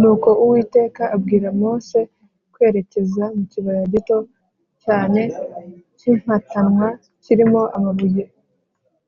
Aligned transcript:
nuko 0.00 0.28
uwiteka 0.42 1.02
abwira 1.14 1.48
mose 1.60 1.98
kwerekeza 2.52 3.24
mu 3.36 3.42
kibaya 3.52 3.84
gito 3.94 4.18
cyane 4.82 5.22
cy’impatanwa 5.98 6.88
kirimo 7.22 7.62
amabuye, 7.76 8.24